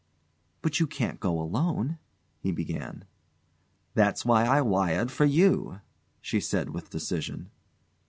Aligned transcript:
"But 0.63 0.79
you 0.79 0.87
can't 0.87 1.19
go 1.19 1.39
alone" 1.39 1.99
he 2.41 2.51
began. 2.51 3.05
"That's 3.93 4.25
why 4.25 4.45
I 4.45 4.59
wired 4.61 5.11
for 5.11 5.25
you," 5.25 5.81
she 6.21 6.39
said 6.39 6.71
with 6.71 6.89
decision. 6.89 7.51